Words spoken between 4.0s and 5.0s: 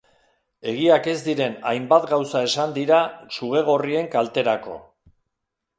kalterako.